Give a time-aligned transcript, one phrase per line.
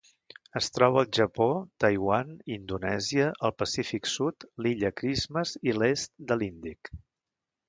[0.59, 1.45] Es troba al Japó,
[1.85, 6.93] Taiwan, Indonèsia, el Pacífic sud, l'Illa Christmas i l'est de l'Índic.